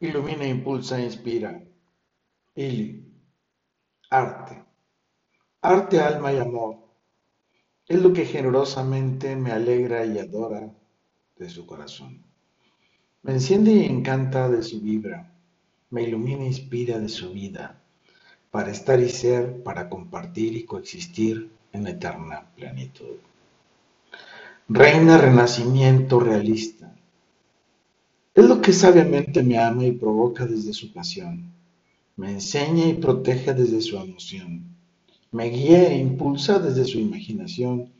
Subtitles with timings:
[0.00, 1.62] Ilumina, impulsa, inspira.
[2.56, 3.04] Ili.
[4.10, 4.62] Arte.
[5.62, 6.76] Arte, alma y amor.
[7.86, 10.68] Es lo que generosamente me alegra y adora
[11.36, 12.22] de su corazón.
[13.22, 15.32] Me enciende y encanta de su vibra.
[15.90, 17.80] Me ilumina e inspira de su vida.
[18.50, 23.16] Para estar y ser, para compartir y coexistir en eterna plenitud.
[24.68, 26.93] Reina renacimiento realista
[28.64, 31.52] que sabiamente me ama y provoca desde su pasión.
[32.16, 34.64] Me enseña y protege desde su emoción.
[35.32, 37.92] Me guía e impulsa desde su imaginación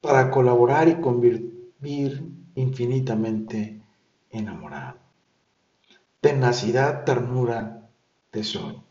[0.00, 2.22] para colaborar y convivir
[2.54, 3.82] infinitamente
[4.30, 4.98] enamorado.
[6.20, 7.90] Tenacidad, ternura,
[8.30, 8.84] tesoro.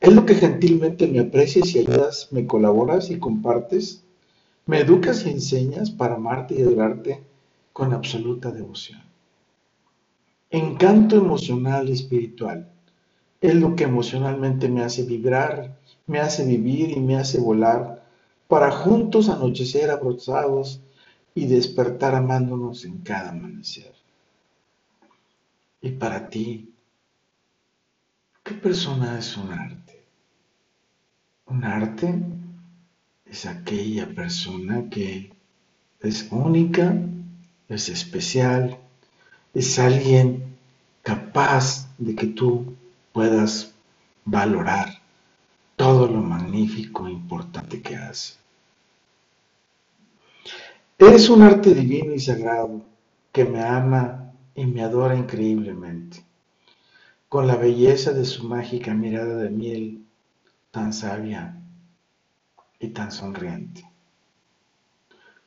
[0.00, 4.02] Es lo que gentilmente me aprecias y ayudas, me colaboras y compartes,
[4.66, 7.22] me educas y enseñas para amarte y adorarte
[7.72, 9.07] con absoluta devoción.
[10.50, 12.72] Encanto emocional espiritual.
[13.40, 18.02] Es lo que emocionalmente me hace vibrar, me hace vivir y me hace volar
[18.48, 20.80] para juntos anochecer abrazados
[21.34, 23.92] y despertar amándonos en cada amanecer.
[25.82, 26.72] Y para ti,
[28.42, 30.02] ¿qué persona es un arte?
[31.46, 32.22] Un arte
[33.26, 35.30] es aquella persona que
[36.00, 36.96] es única,
[37.68, 38.78] es especial,
[39.58, 40.56] es alguien
[41.02, 42.76] capaz de que tú
[43.12, 43.74] puedas
[44.24, 44.88] valorar
[45.74, 48.34] todo lo magnífico e importante que hace.
[50.96, 52.82] Eres un arte divino y sagrado
[53.32, 56.22] que me ama y me adora increíblemente,
[57.28, 60.04] con la belleza de su mágica mirada de miel
[60.70, 61.60] tan sabia
[62.78, 63.84] y tan sonriente.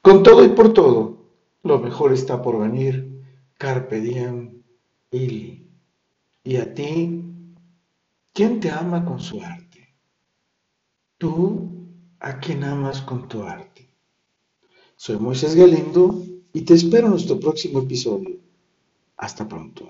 [0.02, 1.17] Con todo y por todo,
[1.64, 3.11] lo mejor está por venir
[3.62, 4.38] Carpe diem,
[5.12, 5.70] ili.
[6.44, 7.23] Y a ti,
[8.34, 9.81] ¿quién te ama con su arte?
[11.20, 11.36] Tú,
[12.20, 13.88] ¿a quién amas con tu arte?
[14.95, 18.39] Soy Moisés Galindo y te espero en nuestro próximo episodio.
[19.17, 19.80] Hasta pronto.